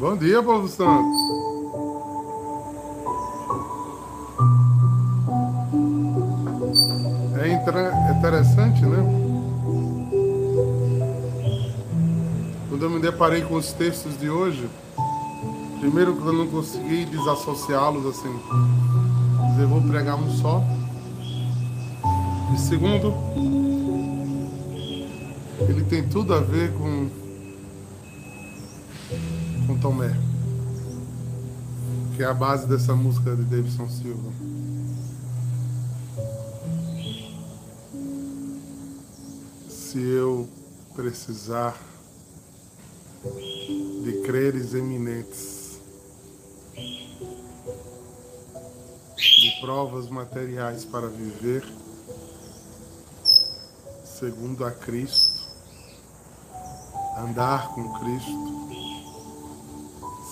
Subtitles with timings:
[0.00, 1.04] Bom dia, povo santo.
[7.38, 8.96] É interessante, né?
[12.70, 14.66] Quando eu me deparei com os textos de hoje,
[15.80, 18.34] primeiro que eu não consegui desassociá-los assim,
[19.50, 20.64] dizer, vou pregar um só.
[22.54, 23.12] E segundo,
[25.68, 27.29] ele tem tudo a ver com
[29.80, 30.14] Tomé,
[32.14, 34.30] que é a base dessa música de Davidson Silva.
[39.70, 40.46] Se eu
[40.94, 41.74] precisar
[44.04, 45.80] de creres eminentes,
[49.16, 51.64] de provas materiais para viver
[54.04, 55.40] segundo a Cristo,
[57.16, 58.69] andar com Cristo,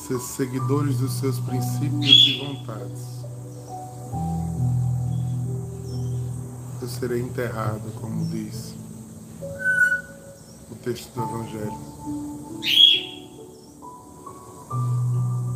[0.09, 3.19] ser seguidores dos seus princípios e vontades.
[6.81, 8.75] Eu serei enterrado, como diz
[10.71, 11.79] o texto do Evangelho.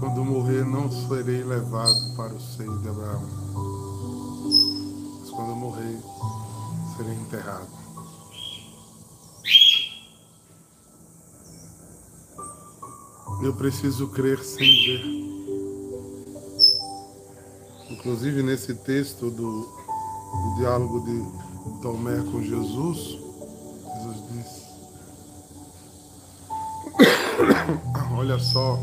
[0.00, 3.22] Quando morrer, não serei levado para o seio de Abraão.
[5.20, 5.98] Mas quando morrer,
[6.98, 7.81] serei enterrado.
[13.42, 15.04] Eu preciso crer sem ver.
[17.90, 23.18] Inclusive nesse texto do, do diálogo de Tomé com Jesus,
[23.96, 24.62] Jesus disse:
[28.16, 28.78] Olha só,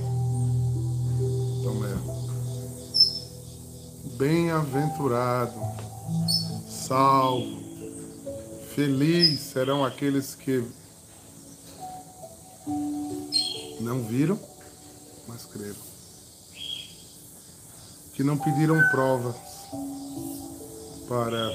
[1.63, 1.95] Tomé,
[4.17, 5.53] bem-aventurado,
[6.67, 7.63] salvo,
[8.75, 10.65] feliz serão aqueles que
[13.89, 14.39] não viram
[15.27, 15.89] mas creram.
[18.13, 19.35] Que não pediram provas
[21.07, 21.51] para,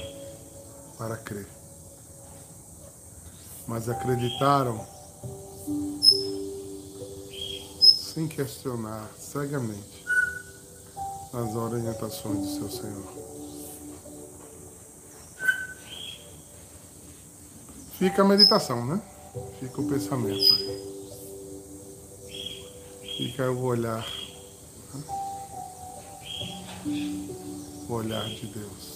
[0.97, 1.49] para crer,
[3.67, 4.87] mas acreditaram
[7.81, 10.05] sem questionar, cegamente,
[11.33, 13.25] nas orientações do seu Senhor.
[17.99, 19.03] Fica a meditação, né?
[19.61, 20.94] Fica o pensamento aí
[23.17, 24.07] fica o olhar,
[24.93, 25.03] né?
[27.89, 28.95] o olhar de Deus.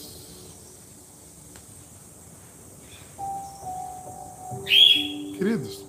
[5.37, 5.85] Queridos,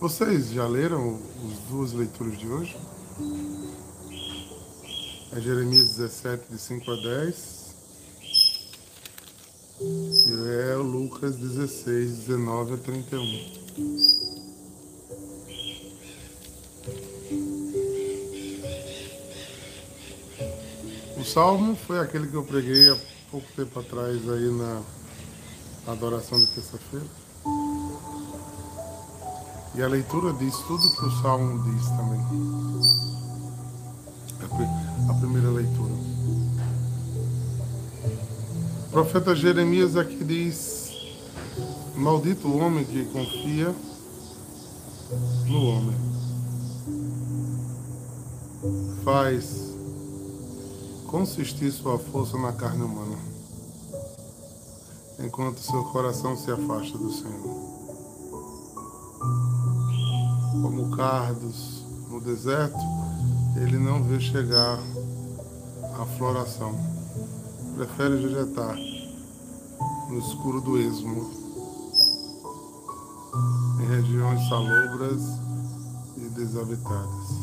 [0.00, 2.76] vocês já leram as duas leituras de hoje?
[5.32, 7.66] É Jeremias 17, de 5 a 10.
[9.80, 14.15] E é Lucas 16, 19 a 31.
[21.36, 22.96] Salmo foi aquele que eu preguei há
[23.30, 24.80] pouco tempo atrás aí na
[25.86, 27.04] adoração de terça-feira.
[29.74, 32.20] E a leitura diz tudo que o salmo diz também.
[35.10, 35.92] A primeira leitura.
[38.86, 40.90] O profeta Jeremias aqui diz:
[41.96, 43.74] Maldito o homem que confia
[45.46, 45.96] no homem.
[49.04, 49.65] Faz
[51.06, 53.16] consistir sua força na carne humana,
[55.18, 57.76] enquanto seu coração se afasta do Senhor.
[60.62, 62.78] Como cardos no deserto,
[63.56, 64.78] ele não vê chegar
[66.00, 66.74] a floração,
[67.76, 68.76] prefere vegetar
[70.08, 71.30] no escuro do esmo,
[73.80, 75.22] em regiões salobras
[76.16, 77.35] e desabitadas.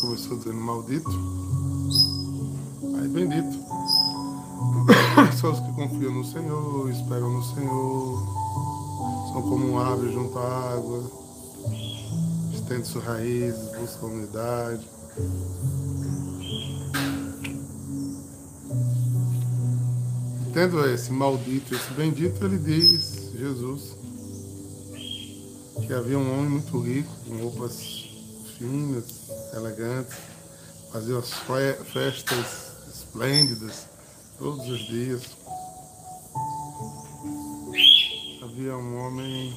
[0.00, 1.10] Começou dizendo maldito,
[2.98, 3.58] aí bendito.
[5.38, 8.18] São os que confiam no Senhor, esperam no Senhor,
[9.32, 11.10] são como um árvore junto à água,
[12.52, 14.88] estende suas raízes, busca a unidade.
[20.52, 23.96] Tendo esse maldito, esse bendito, ele diz, Jesus,
[25.86, 27.99] que havia um homem muito rico, com roupas
[28.60, 29.04] finas,
[29.54, 30.18] elegantes,
[30.92, 31.32] faziam as
[31.92, 32.46] festas
[32.94, 33.86] esplêndidas
[34.38, 35.22] todos os dias.
[38.42, 39.56] Havia um homem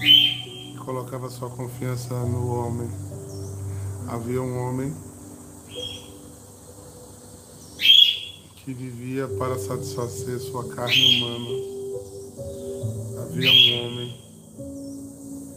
[0.00, 2.88] que colocava sua confiança no homem.
[4.06, 4.94] Havia um homem
[8.56, 11.72] que vivia para satisfazer sua carne humana
[13.32, 14.14] havia um homem,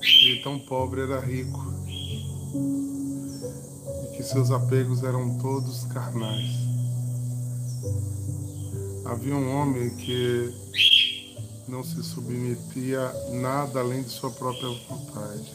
[0.01, 1.74] que tão pobre era rico,
[2.55, 6.51] e que seus apegos eram todos carnais.
[9.05, 10.53] Havia um homem que
[11.67, 15.53] não se submetia nada além de sua própria vontade,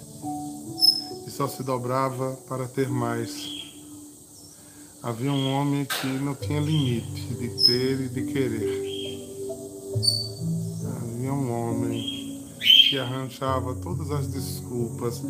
[1.26, 3.32] e só se dobrava para ter mais.
[5.02, 8.89] Havia um homem que não tinha limite de ter e de querer
[12.90, 15.22] que arranjava todas as desculpas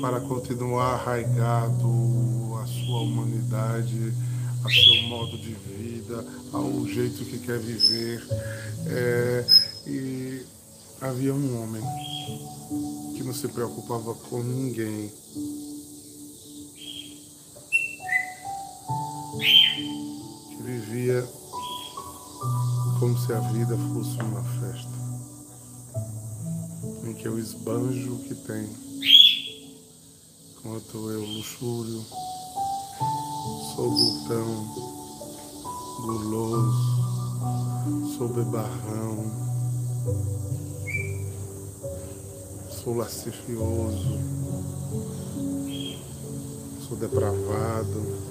[0.00, 4.12] para continuar arraigado à sua humanidade,
[4.64, 8.20] a seu modo de vida, ao jeito que quer viver.
[8.88, 9.46] É,
[9.86, 10.44] e
[11.00, 11.82] havia um homem
[13.14, 15.08] que não se preocupava com ninguém.
[20.48, 21.24] Que vivia
[22.98, 24.93] como se a vida fosse uma festa
[27.12, 28.66] que eu esbanjo o que tem.
[30.50, 32.02] Enquanto eu luxúrio,
[33.74, 34.74] sou glutão,
[36.00, 39.30] guloso, sou bebarrão,
[42.70, 44.18] sou lascivioso,
[46.88, 48.24] sou depravado.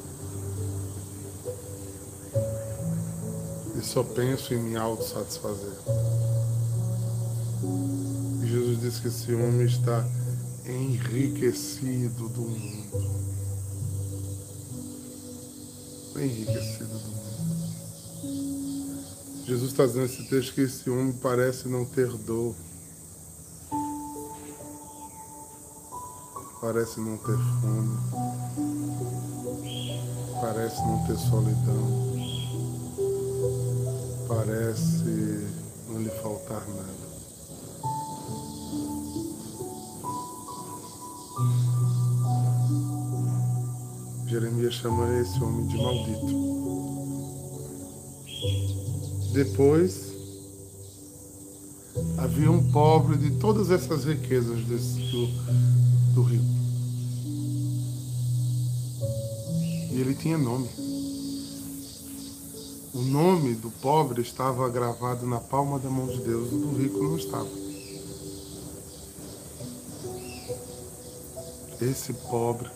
[3.75, 6.22] E só penso em me autossatisfazer
[8.83, 10.05] diz que esse homem está
[10.65, 13.23] enriquecido do mundo.
[16.17, 17.23] Enriquecido do mundo.
[19.45, 22.53] Jesus está dizendo nesse texto que esse homem parece não ter dor.
[26.59, 27.97] Parece não ter fome.
[30.41, 32.13] Parece não ter solidão.
[34.27, 35.47] Parece
[35.87, 37.02] não lhe faltar nada.
[44.33, 46.25] Jeremias chama esse homem de maldito.
[49.31, 50.11] Depois,
[52.17, 55.27] havia um pobre de todas essas riquezas desse, do,
[56.15, 56.43] do rico.
[59.91, 60.67] E ele tinha nome.
[62.91, 67.03] O nome do pobre estava gravado na palma da mão de Deus, o do rico
[67.03, 67.49] não estava.
[71.79, 72.71] Esse pobre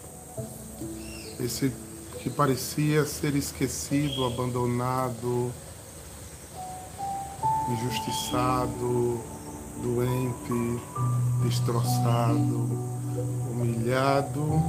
[1.40, 1.72] esse
[2.20, 5.52] que parecia ser esquecido, abandonado,
[7.70, 9.22] injustiçado,
[9.82, 10.82] doente,
[11.44, 12.70] destroçado,
[13.52, 14.62] humilhado,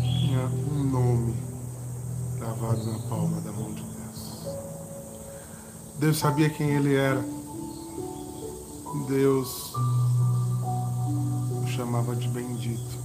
[0.00, 1.34] tinha um nome
[2.38, 4.46] gravado na palma da mão de Deus.
[5.98, 7.24] Deus sabia quem ele era.
[9.08, 9.74] Deus
[11.62, 13.03] o chamava de bendito.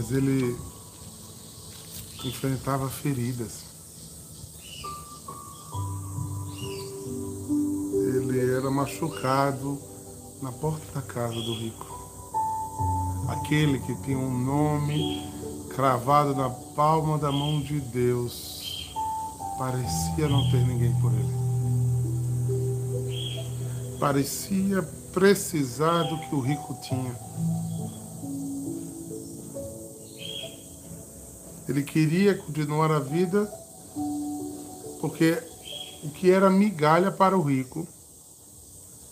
[0.00, 0.56] Mas ele
[2.24, 3.64] enfrentava feridas.
[8.14, 9.78] Ele era machucado
[10.40, 11.86] na porta da casa do rico.
[13.28, 15.30] Aquele que tinha um nome
[15.68, 18.90] cravado na palma da mão de Deus,
[19.58, 21.40] parecia não ter ninguém por ele.
[23.98, 27.14] Parecia precisar do que o rico tinha
[31.70, 33.46] Ele queria continuar a vida
[35.00, 35.40] porque
[36.02, 37.86] o que era migalha para o rico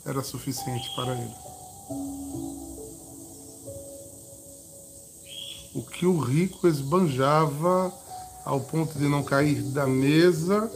[0.05, 1.35] era suficiente para ele.
[5.73, 7.95] O que o rico esbanjava
[8.45, 10.69] ao ponto de não cair da mesa,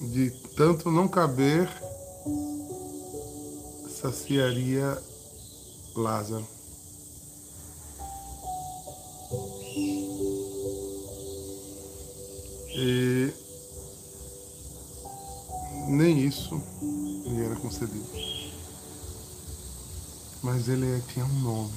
[0.00, 1.70] de tanto não caber,
[4.00, 5.00] saciaria
[5.94, 6.61] Lázaro.
[12.74, 13.32] E
[15.88, 16.60] nem isso
[17.26, 18.06] lhe era concedido.
[20.42, 21.72] Mas ele tinha um nome.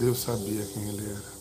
[0.00, 1.34] Deus sabia quem ele era.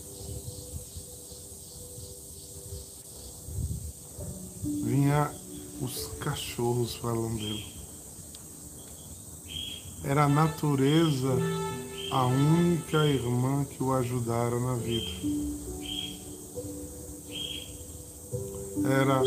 [4.86, 5.33] Vinha
[5.81, 7.74] os cachorros falando dele.
[10.03, 11.36] Era a natureza
[12.13, 15.53] a única irmã que o ajudara na vida.
[18.86, 19.22] era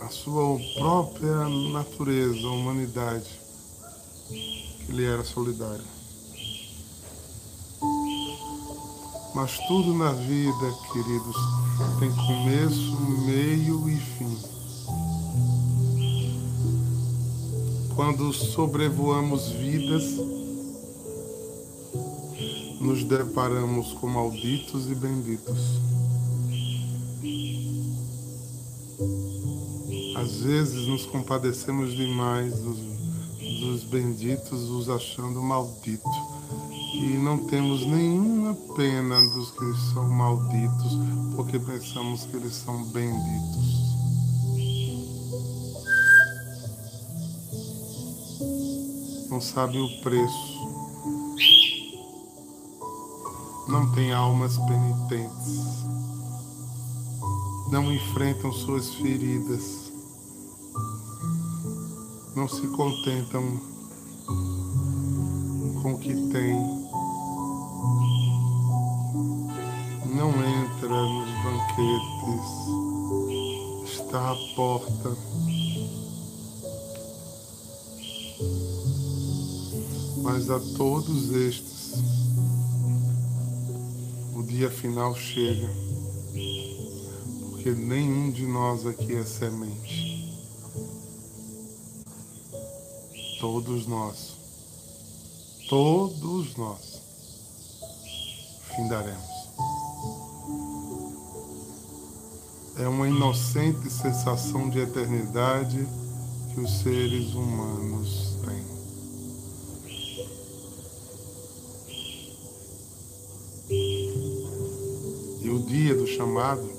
[0.00, 3.28] a sua própria natureza, a humanidade,
[4.28, 5.84] que ele era solidário.
[9.34, 11.36] Mas tudo na vida, queridos,
[11.98, 14.38] tem começo, meio e fim.
[17.94, 20.04] Quando sobrevoamos vidas,
[22.84, 25.80] nos deparamos com malditos e benditos.
[30.16, 32.78] Às vezes nos compadecemos demais dos,
[33.60, 36.12] dos benditos, os achando malditos
[36.92, 40.98] e não temos nenhuma pena dos que são malditos,
[41.34, 43.84] porque pensamos que eles são benditos.
[49.30, 50.73] Não sabem o preço.
[53.74, 55.84] Não têm almas penitentes.
[57.72, 59.92] Não enfrentam suas feridas.
[62.36, 63.42] Não se contentam
[65.82, 66.84] com o que têm
[70.14, 72.46] não entra nos banquetes,
[73.92, 75.16] está à porta.
[80.22, 81.73] Mas a todos estes,
[84.44, 85.68] dia final chega,
[87.50, 90.14] porque nenhum de nós aqui é semente.
[93.40, 94.36] Todos nós,
[95.68, 97.00] todos nós,
[98.74, 99.34] findaremos.
[102.76, 105.86] é uma inocente sensação de eternidade
[106.52, 108.33] que os seres humanos
[116.34, 116.74] dia do chamado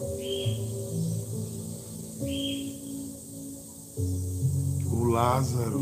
[4.91, 5.81] o Lázaro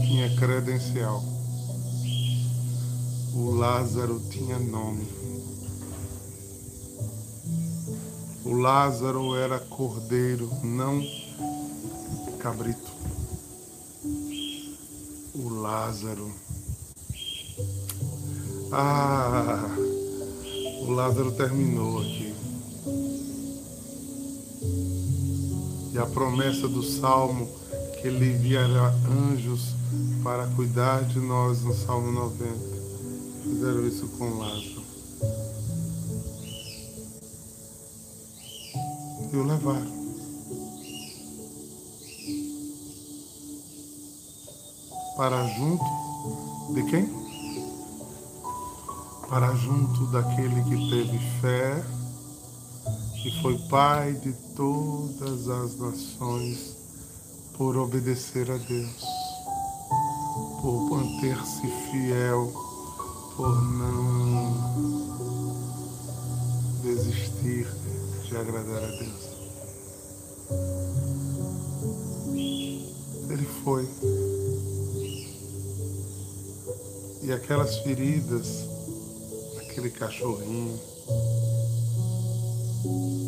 [0.00, 1.22] tinha credencial.
[3.34, 5.06] O Lázaro tinha nome.
[8.44, 11.02] O Lázaro era cordeiro, não
[12.38, 12.92] cabrito.
[15.34, 16.32] O Lázaro.
[18.72, 19.87] Ah,
[20.88, 22.34] o Lázaro terminou aqui.
[25.92, 27.46] E a promessa do Salmo
[28.00, 28.94] que ele enviará
[29.30, 29.74] anjos
[30.22, 32.54] para cuidar de nós no Salmo 90.
[33.42, 34.78] Fizeram isso com Lázaro.
[39.30, 39.98] e o levaram.
[45.16, 45.84] Para junto
[46.74, 47.17] de quem?
[49.28, 51.84] Para junto daquele que teve fé
[53.24, 56.76] e foi pai de todas as nações
[57.58, 59.04] por obedecer a Deus,
[60.62, 62.52] por manter-se fiel,
[63.36, 64.68] por não
[66.82, 67.66] desistir
[68.28, 69.28] de agradar a Deus.
[73.28, 73.88] Ele foi.
[77.22, 78.67] E aquelas feridas,
[79.78, 80.80] aquele cachorrinho,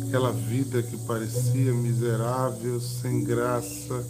[0.05, 4.05] aquela vida que parecia miserável, sem graça,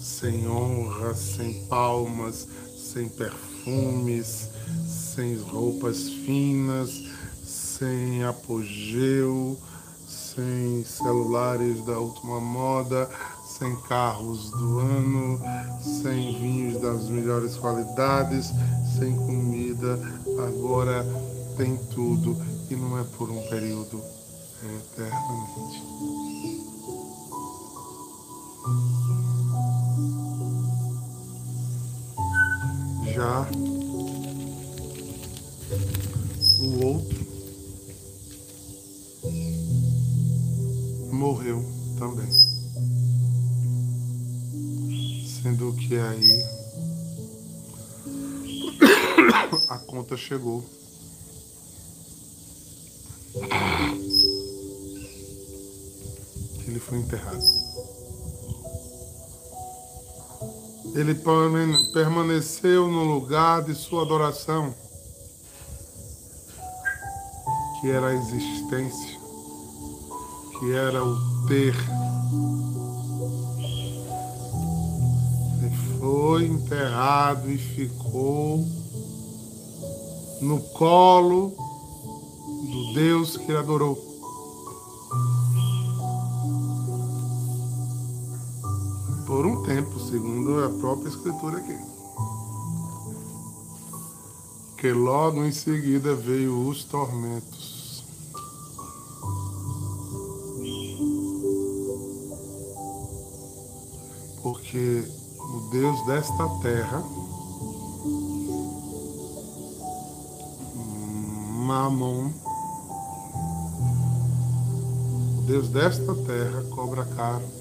[0.00, 4.48] sem honra, sem palmas, sem perfumes,
[4.88, 6.90] sem roupas finas,
[7.44, 9.56] sem apogeu,
[10.08, 13.08] sem celulares da última moda,
[13.58, 15.40] sem carros do ano,
[16.02, 18.50] sem vinhos das melhores qualidades,
[18.98, 19.98] sem comida.
[20.48, 21.06] Agora
[21.56, 22.36] tem tudo
[22.70, 24.02] e não é por um período,
[24.62, 25.82] é eternamente.
[33.14, 33.48] Já
[36.60, 37.26] o outro
[41.10, 41.64] morreu
[41.98, 42.30] também.
[45.42, 46.42] Sendo que aí
[49.70, 50.62] a conta chegou.
[56.86, 57.42] Foi enterrado.
[60.94, 61.14] Ele
[61.92, 64.74] permaneceu no lugar de sua adoração,
[67.80, 69.16] que era a existência
[70.58, 71.74] que era o ter.
[75.58, 78.66] Ele foi enterrado e ficou
[80.40, 81.52] no colo
[82.70, 84.05] do Deus que ele adorou.
[89.36, 91.76] Por um tempo, segundo a própria escritura aqui.
[94.86, 98.04] porque logo em seguida veio os tormentos.
[104.42, 105.04] Porque
[105.38, 107.02] o Deus desta terra,
[111.66, 112.30] Mamon,
[115.36, 117.55] o Deus desta terra cobra caro,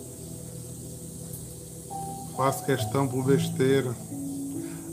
[2.36, 3.96] faz questão por besteira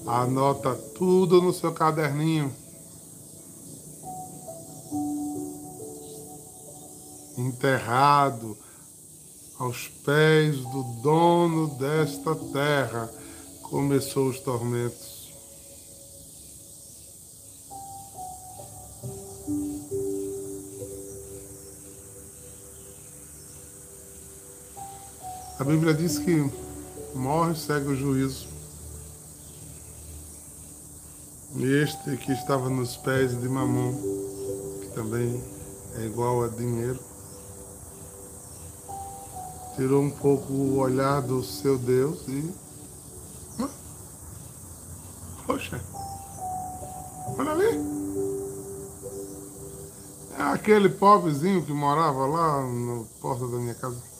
[0.06, 2.52] Anota tudo no seu caderninho.
[7.38, 8.58] Enterrado
[9.58, 13.08] aos pés do dono desta terra,
[13.62, 15.22] começou os tormentos.
[25.60, 26.71] A Bíblia diz que
[27.14, 28.48] morre segue o juízo.
[31.56, 33.92] Este que estava nos pés de Mamon,
[34.80, 35.42] que também
[35.96, 36.98] é igual a dinheiro,
[39.76, 42.52] tirou um pouco o olhar do seu Deus e.
[45.46, 45.80] Poxa,
[47.36, 47.92] olha ali.
[50.38, 54.11] É aquele pobrezinho que morava lá na porta da minha casa.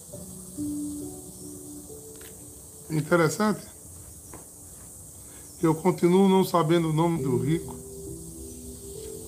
[2.93, 3.67] Interessante
[5.63, 7.75] eu continuo não sabendo o nome do rico,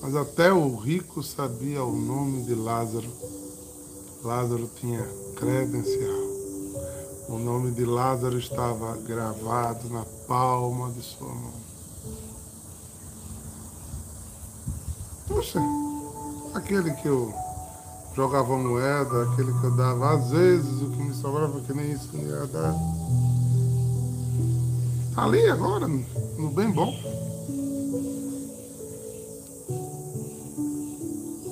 [0.01, 3.09] mas até o rico sabia o nome de Lázaro.
[4.21, 5.03] Lázaro tinha
[5.35, 6.25] credencial.
[7.27, 11.53] O nome de Lázaro estava gravado na palma de sua mão.
[15.27, 15.59] Poxa,
[16.53, 17.33] aquele que eu
[18.15, 22.09] jogava moeda, aquele que eu dava, às vezes o que me sobrava, que nem isso
[22.13, 22.75] me ia dar.
[25.15, 26.93] Ali agora, no bem bom.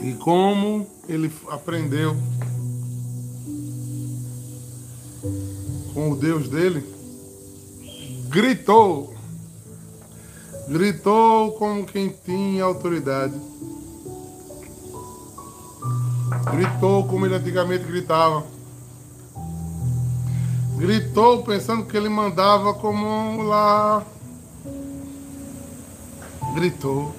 [0.01, 2.13] E como ele aprendeu
[5.94, 6.83] com o Deus dele,
[8.27, 9.14] gritou.
[10.68, 13.33] Gritou como quem tinha autoridade.
[16.51, 18.46] Gritou como ele antigamente gritava
[20.77, 24.03] gritou pensando que ele mandava como lá.
[26.53, 27.14] Gritou.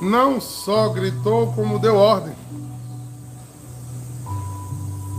[0.00, 2.34] Não só gritou, como deu ordem.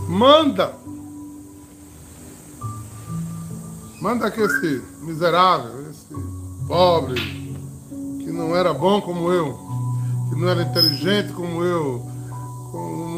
[0.08, 0.74] Manda!
[4.00, 6.14] Manda que esse miserável, esse
[6.68, 7.18] pobre,
[8.18, 9.58] que não era bom como eu,
[10.28, 12.06] que não era inteligente como eu,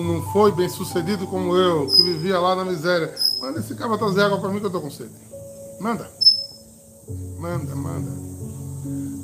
[0.06, 3.14] não foi bem sucedido como eu, que vivia lá na miséria.
[3.40, 5.10] Manda esse cara trazer água para mim que eu tô com sede.
[5.80, 6.10] Manda.
[7.38, 8.10] Manda, manda.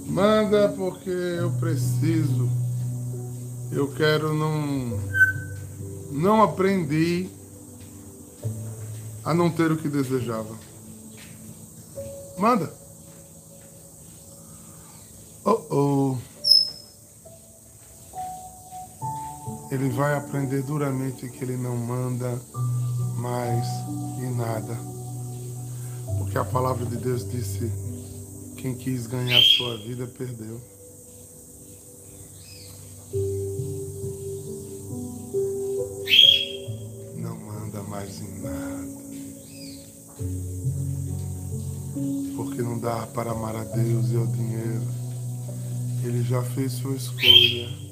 [0.07, 2.49] Manda porque eu preciso.
[3.71, 5.01] Eu quero não.
[6.11, 7.31] Não aprendi
[9.25, 10.55] a não ter o que desejava.
[12.37, 12.73] Manda.
[15.45, 16.32] Oh oh.
[19.73, 22.39] Ele vai aprender duramente que ele não manda
[23.17, 23.67] mais
[24.19, 24.79] em nada.
[26.19, 27.73] Porque a palavra de Deus disse:
[28.59, 30.61] quem quis ganhar sua vida perdeu.
[37.17, 38.93] Não manda mais em nada.
[42.37, 44.87] Porque não dá para amar a Deus e ao dinheiro.
[46.05, 47.92] Ele já fez sua escolha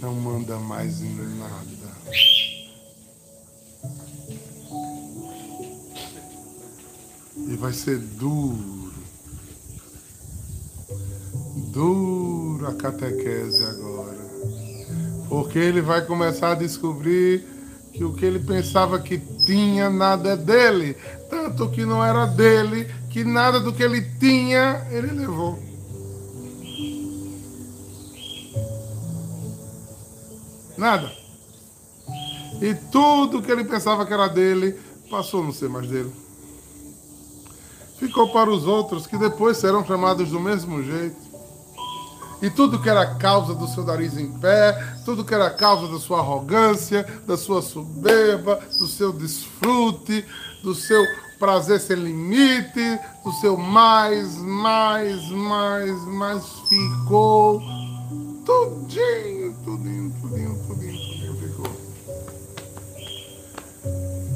[0.00, 1.94] não manda mais em nada.
[7.36, 8.92] E vai ser duro.
[11.72, 14.24] Duro a catequese agora.
[15.28, 17.44] Porque ele vai começar a descobrir
[17.92, 20.96] que o que ele pensava que tinha nada é dele.
[21.30, 25.73] Tanto que não era dele, que nada do que ele tinha ele levou.
[30.84, 31.10] Nada.
[32.60, 34.78] E tudo que ele pensava que era dele
[35.10, 36.12] passou a não ser mais dele.
[37.98, 41.16] Ficou para os outros que depois serão chamados do mesmo jeito.
[42.42, 44.74] E tudo que era causa do seu nariz em pé,
[45.06, 50.22] tudo que era causa da sua arrogância, da sua soberba, do seu desfrute,
[50.62, 51.02] do seu
[51.38, 57.62] prazer sem limite, do seu mais, mais, mais, mais, ficou
[58.44, 61.84] tudinho, tudinho, tudinho, tudinho, tudinho ficou.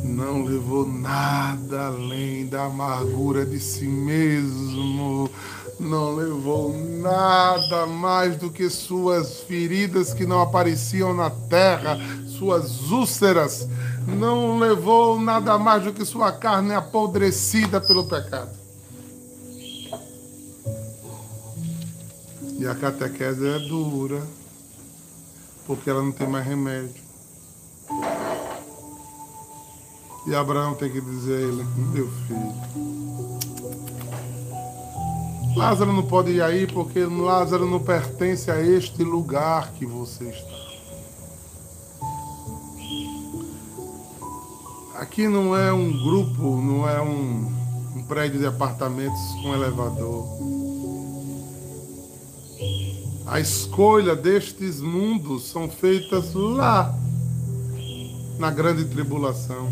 [0.05, 5.31] não levou nada além da amargura de si mesmo,
[5.79, 13.68] não levou nada mais do que suas feridas que não apareciam na terra, suas úlceras,
[14.07, 18.51] não levou nada mais do que sua carne apodrecida pelo pecado.
[22.59, 24.21] E a catequese é dura,
[25.64, 27.03] porque ela não tem mais remédio.
[30.27, 32.53] E Abraão tem que dizer a ele: Meu filho,
[35.57, 40.59] Lázaro não pode ir aí porque Lázaro não pertence a este lugar que você está.
[45.01, 47.53] Aqui não é um grupo, não é um,
[47.94, 50.67] um prédio de apartamentos com elevador.
[53.29, 56.99] A escolha destes mundos são feitas lá,
[58.38, 59.71] na grande tribulação.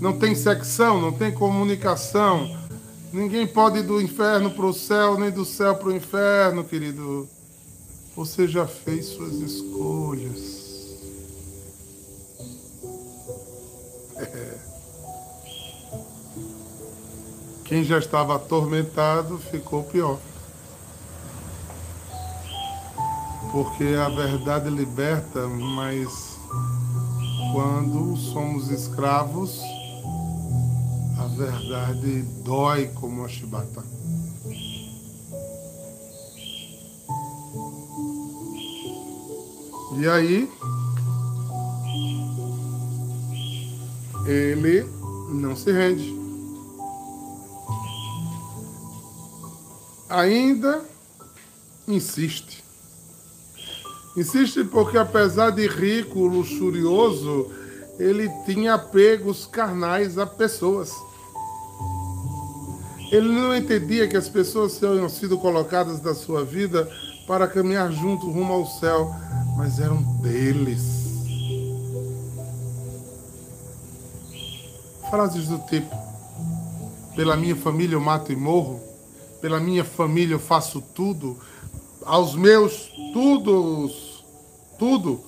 [0.00, 2.56] Não tem secção, não tem comunicação.
[3.12, 7.28] Ninguém pode ir do inferno para o céu, nem do céu para o inferno, querido.
[8.14, 10.96] Você já fez suas escolhas.
[14.16, 14.58] É.
[17.64, 20.20] Quem já estava atormentado ficou pior.
[23.52, 26.38] Porque a verdade liberta, mas
[27.52, 29.60] quando somos escravos,
[31.18, 33.84] a verdade dói como a chibata.
[39.98, 40.50] E aí,
[44.26, 44.88] ele
[45.32, 46.18] não se rende.
[50.08, 50.84] Ainda
[51.86, 52.69] insiste.
[54.20, 57.50] Insiste porque, apesar de rico, luxurioso,
[57.98, 60.92] ele tinha apegos carnais a pessoas.
[63.10, 66.86] Ele não entendia que as pessoas tinham sido colocadas na sua vida
[67.26, 69.10] para caminhar junto rumo ao céu,
[69.56, 70.82] mas eram deles.
[75.08, 75.96] Frases do tipo:
[77.16, 78.82] pela minha família eu mato e morro,
[79.40, 81.38] pela minha família eu faço tudo,
[82.04, 84.09] aos meus todos,
[84.80, 85.20] tudo,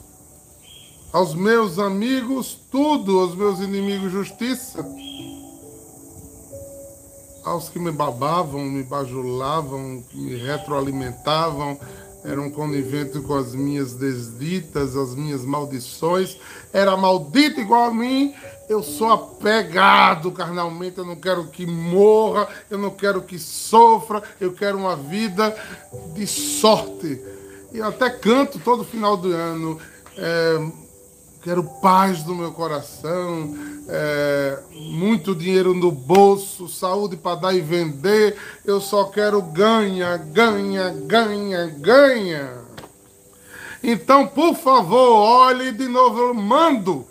[1.13, 4.83] aos meus amigos, tudo, aos meus inimigos, justiça,
[7.45, 11.79] aos que me babavam, me bajulavam, me retroalimentavam,
[12.25, 16.39] eram coniventes com as minhas desditas, as minhas maldições,
[16.73, 18.33] era maldito igual a mim,
[18.71, 24.55] eu sou apegado carnalmente, eu não quero que morra, eu não quero que sofra, eu
[24.55, 25.55] quero uma vida
[26.15, 27.32] de sorte.
[27.73, 29.79] E eu até canto todo final do ano.
[30.17, 30.71] É,
[31.43, 33.57] quero paz no meu coração,
[33.89, 38.37] é, muito dinheiro no bolso, saúde para dar e vender.
[38.65, 42.63] Eu só quero ganha, ganha, ganha, ganha.
[43.83, 47.07] Então, por favor, olhe de novo, mando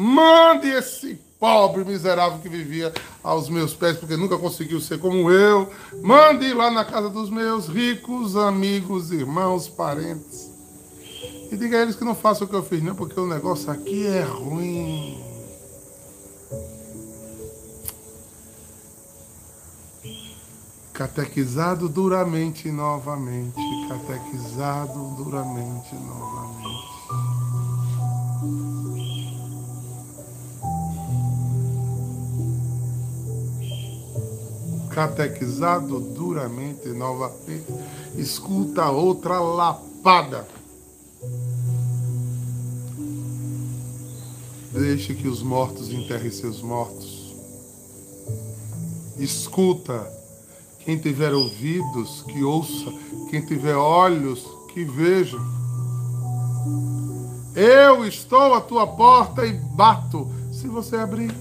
[0.00, 5.70] Mande esse pobre miserável que vivia aos meus pés, porque nunca conseguiu ser como eu.
[6.02, 10.50] Mande lá na casa dos meus ricos amigos, irmãos, parentes.
[11.50, 13.70] E diga a eles que não façam o que eu fiz, não, porque o negócio
[13.70, 15.18] aqui é ruim.
[20.92, 23.54] Catequizado duramente novamente.
[23.88, 26.88] Catequizado duramente novamente.
[34.98, 37.72] Catequizado duramente novamente,
[38.16, 40.44] escuta outra lapada.
[44.72, 47.32] Deixe que os mortos enterrem seus mortos.
[49.16, 50.04] Escuta.
[50.80, 52.92] Quem tiver ouvidos, que ouça.
[53.30, 55.38] Quem tiver olhos, que veja.
[57.54, 60.28] Eu estou à tua porta e bato.
[60.52, 61.32] Se você abrir,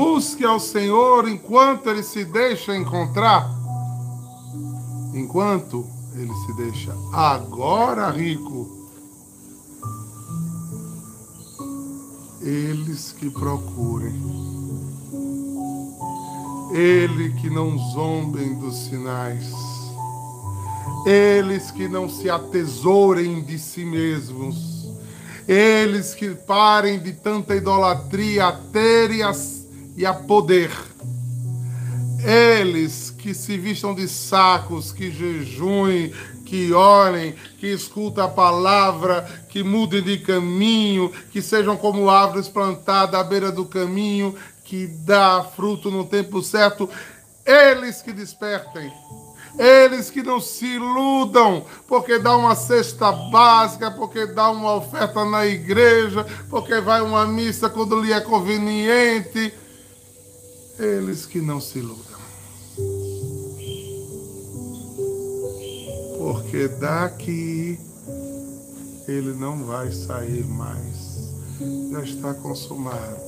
[0.00, 3.54] Busque ao Senhor enquanto ele se deixa encontrar.
[5.12, 8.88] Enquanto ele se deixa agora rico.
[12.40, 14.18] Eles que procurem.
[16.72, 19.52] Ele que não zombem dos sinais.
[21.04, 24.88] Eles que não se atesourem de si mesmos.
[25.46, 29.34] Eles que parem de tanta idolatria a ter e a
[30.00, 30.70] e a poder.
[32.24, 36.10] Eles que se vistam de sacos, que jejuem,
[36.46, 43.20] que orem, que escutem a palavra, que mudem de caminho, que sejam como árvores plantadas
[43.20, 44.34] à beira do caminho,
[44.64, 46.88] que dá fruto no tempo certo.
[47.44, 48.90] Eles que despertem.
[49.58, 55.46] Eles que não se iludam, porque dá uma cesta básica, porque dá uma oferta na
[55.46, 59.52] igreja, porque vai uma missa quando lhe é conveniente.
[60.80, 62.20] Eles que não se iludam.
[66.18, 67.78] Porque daqui
[69.06, 71.30] ele não vai sair mais.
[71.92, 73.20] Já está consumado.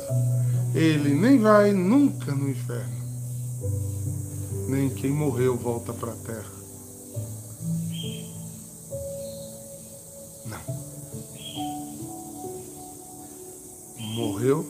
[0.74, 3.02] Ele nem vai nunca no inferno
[4.72, 6.52] nem quem morreu volta para a terra.
[10.46, 10.82] Não.
[14.14, 14.66] Morreu,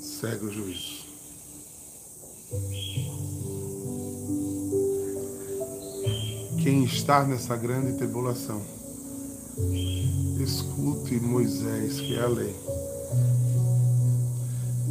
[0.00, 1.09] segue o juízo.
[6.62, 8.60] Quem está nessa grande tribulação,
[10.42, 12.54] escute Moisés, que é a lei.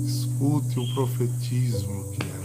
[0.05, 2.39] Escute o profetismo, que é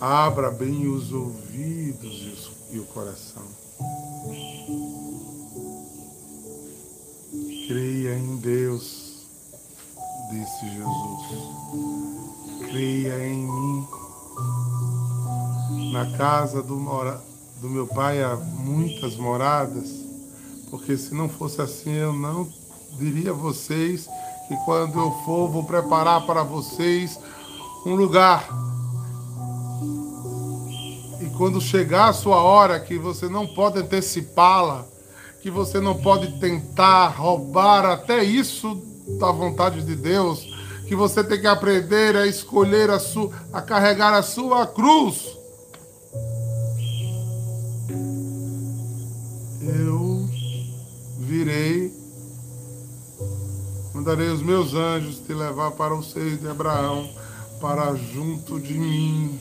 [0.00, 3.42] Abra bem os ouvidos e o coração.
[7.68, 9.26] Creia em Deus,
[10.30, 12.49] disse Jesus.
[12.70, 13.88] Creia em mim.
[15.92, 17.20] Na casa do, mora,
[17.60, 19.88] do meu pai há muitas moradas,
[20.70, 22.48] porque se não fosse assim eu não
[22.98, 24.08] diria a vocês
[24.48, 27.18] que quando eu for vou preparar para vocês
[27.84, 28.48] um lugar
[31.40, 34.84] quando chegar a sua hora, que você não pode antecipá-la,
[35.40, 38.78] que você não pode tentar roubar até isso
[39.18, 40.46] da vontade de Deus,
[40.90, 45.38] que você tem que aprender a escolher a sua, a carregar a sua cruz.
[49.62, 50.28] Eu
[51.20, 51.94] virei,
[53.94, 57.08] mandarei os meus anjos te levar para o seio de Abraão,
[57.60, 59.40] para junto de mim.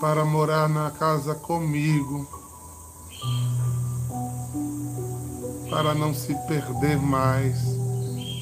[0.00, 2.41] para morar na casa comigo,
[5.72, 7.58] para não se perder mais,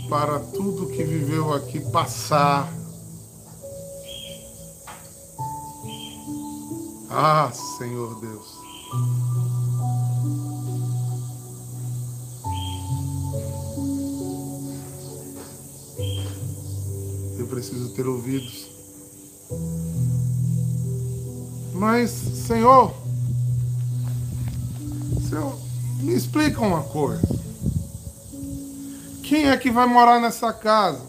[0.08, 2.68] para tudo que viveu aqui passar.
[7.08, 8.58] Ah, Senhor Deus.
[17.38, 18.70] Eu preciso ter ouvidos
[21.80, 22.92] mas, Senhor,
[26.00, 27.28] me explica uma coisa.
[29.22, 31.08] Quem é que vai morar nessa casa?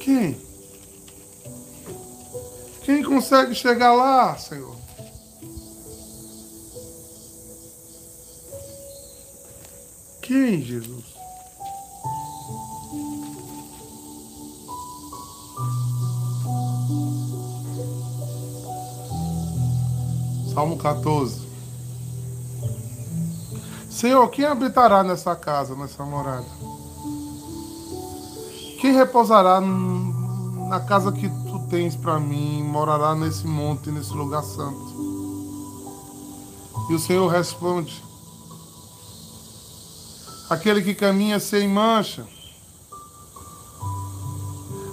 [0.00, 0.40] Quem?
[2.82, 4.76] Quem consegue chegar lá, Senhor?
[10.22, 11.19] Quem, Jesus?
[20.52, 21.48] Salmo 14.
[23.88, 26.46] Senhor, quem habitará nessa casa, nessa morada?
[28.80, 34.90] Quem repousará na casa que tu tens para mim, morará nesse monte, nesse lugar santo?
[36.90, 38.02] E o Senhor responde:
[40.48, 42.26] Aquele que caminha sem mancha,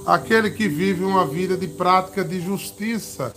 [0.05, 3.33] aquele que vive uma vida de prática de justiça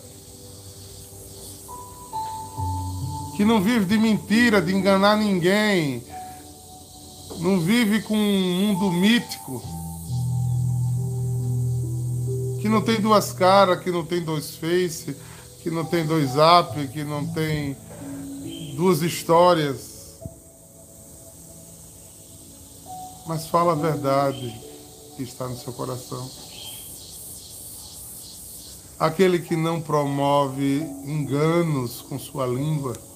[3.40, 6.05] que não vive de mentira, de enganar ninguém,
[7.38, 9.62] não vive com um mundo mítico,
[12.61, 15.16] que não tem duas caras, que não tem dois face,
[15.62, 17.74] que não tem dois zap, que não tem
[18.76, 20.18] duas histórias.
[23.26, 24.55] Mas fala a verdade
[25.16, 26.31] que está no seu coração.
[28.98, 33.09] Aquele que não promove enganos com sua língua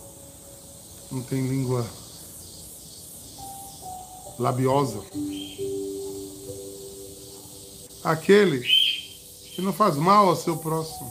[1.15, 1.87] não tem língua
[4.37, 5.01] labiosa.
[8.03, 8.61] Aquele
[9.55, 11.11] que não faz mal ao seu próximo,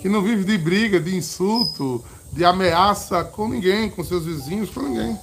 [0.00, 4.82] que não vive de briga, de insulto, de ameaça com ninguém, com seus vizinhos, com
[4.82, 5.18] ninguém.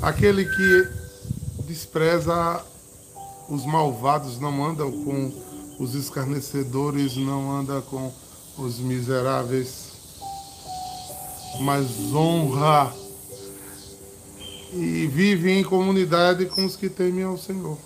[0.00, 2.64] Aquele que despreza
[3.48, 5.32] os malvados, não anda com
[5.78, 8.12] os escarnecedores, não anda com
[8.56, 9.92] os miseráveis,
[11.60, 12.94] mas honra
[14.72, 17.78] e vive em comunidade com os que temem ao Senhor.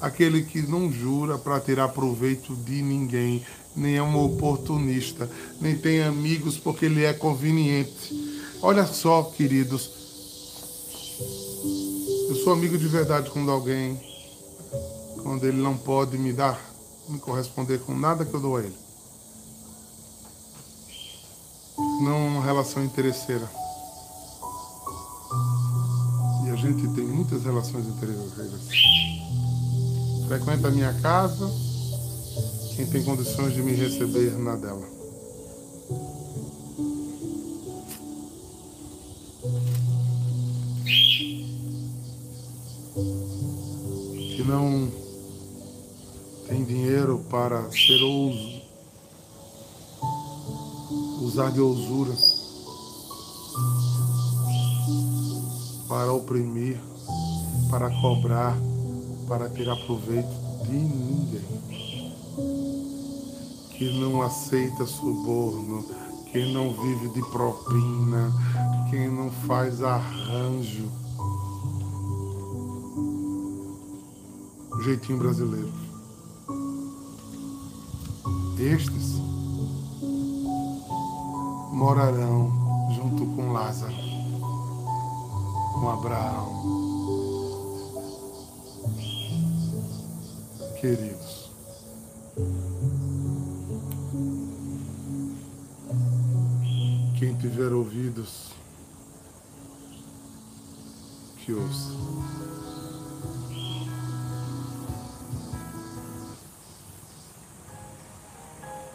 [0.00, 3.44] Aquele que não jura para tirar proveito de ninguém,
[3.76, 8.12] nem é um oportunista, nem tem amigos porque ele é conveniente.
[8.60, 9.90] Olha só, queridos,
[12.28, 14.00] eu sou amigo de verdade quando alguém,
[15.22, 16.71] quando ele não pode me dar,
[17.08, 18.76] me corresponder com nada que eu dou a ele.
[22.02, 23.48] Não uma relação interesseira.
[26.44, 28.60] E a gente tem muitas relações interesseiras.
[30.28, 31.50] Frequenta a minha casa,
[32.76, 34.86] quem tem condições de me receber na dela.
[51.60, 52.12] Ousura
[55.88, 56.80] para oprimir,
[57.70, 58.56] para cobrar,
[59.28, 60.30] para tirar proveito
[60.64, 61.62] de ninguém
[63.76, 65.84] que não aceita suborno,
[66.30, 68.32] quem não vive de propina,
[68.90, 70.88] quem não faz arranjo.
[74.84, 75.72] Jeitinho brasileiro.
[78.56, 79.21] Estes
[81.82, 82.48] morarão
[82.94, 83.92] junto com Lázaro,
[85.74, 86.62] com Abraão.
[90.80, 91.50] Queridos.
[97.18, 98.52] Quem tiver ouvidos,
[101.38, 101.90] que ouça.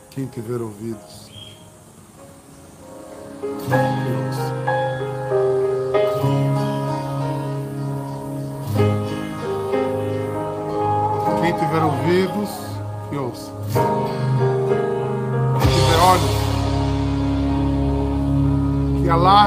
[0.10, 1.37] Quem tiver ouvidos,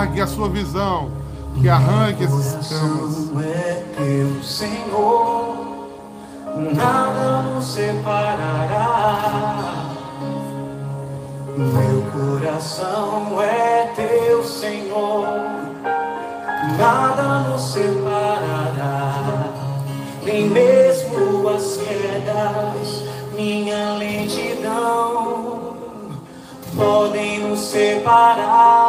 [0.00, 1.10] alargue a sua visão,
[1.60, 3.30] que arranque essas camas.
[3.44, 5.88] É teu Senhor,
[6.74, 9.18] nada nos separará.
[11.54, 15.26] Meu coração é teu Senhor,
[16.78, 19.44] nada nos separará,
[20.24, 25.60] nem mesmo as quedas, minha lentidão
[26.74, 28.79] podem nos separar.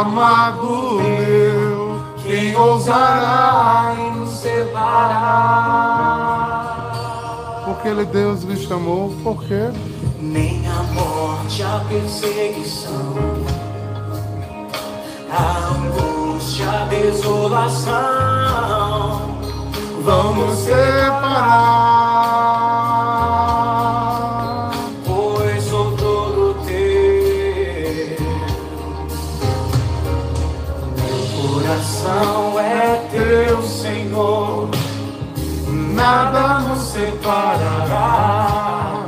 [0.00, 4.80] Amado meu, quem ousará em nos separar?
[7.64, 9.70] Porque ele Deus lhe chamou, porque
[10.18, 13.14] Nem a morte, a perseguição,
[15.30, 17.90] a angústia, a desolação
[20.02, 22.59] vão nos separar.
[36.10, 39.04] Nada nos separará.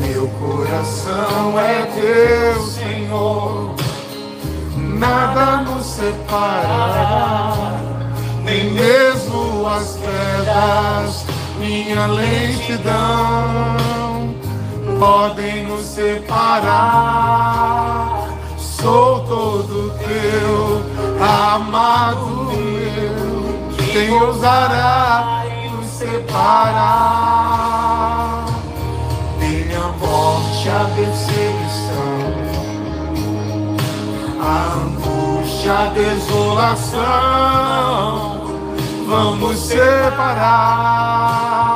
[0.00, 3.74] Meu coração é teu, Senhor,
[4.76, 7.54] Nada nos separará,
[8.44, 11.24] nem mesmo as pedras,
[11.58, 13.76] minha lentidão,
[14.98, 16.66] podem nos separar.
[18.56, 20.82] Sou todo teu,
[21.20, 22.35] amado
[23.96, 27.16] quem ousará nos separar?
[29.38, 32.34] nem a morte, a perseguição,
[34.38, 37.00] a angústia, a desolação
[39.06, 41.75] vão nos separar.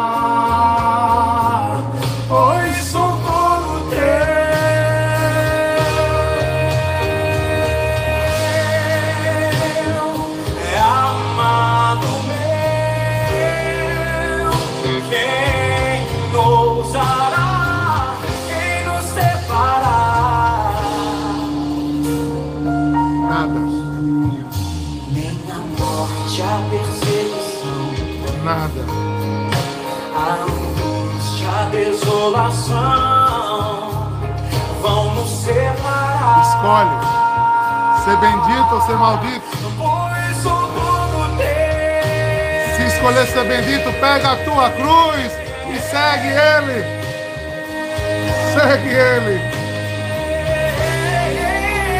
[32.21, 33.88] Desolação
[34.83, 36.42] vão nos separar.
[36.42, 36.98] Escolhe
[38.04, 39.46] ser bendito ou ser maldito.
[39.79, 42.77] Pois todo teu.
[42.77, 45.33] Se escolher ser bendito, pega a tua cruz
[45.71, 47.00] e segue ele.
[48.52, 49.40] Segue Ele.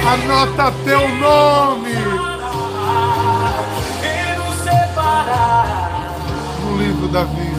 [0.05, 1.93] Anota teu nome
[4.03, 6.11] E nos separar
[6.65, 7.50] no livro da vida.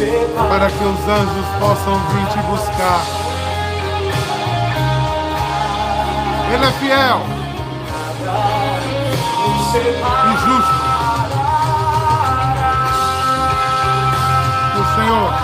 [0.00, 3.02] Para que os anjos possam vir te buscar.
[6.54, 7.20] Ele é fiel
[10.24, 10.80] e justo.
[14.76, 15.39] O Senhor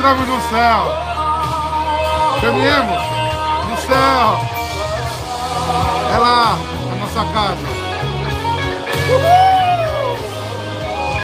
[0.00, 0.80] Nos encontramos no céu.
[2.40, 3.02] Caminhemos
[3.68, 4.40] no céu.
[6.14, 7.69] É lá, a nossa casa.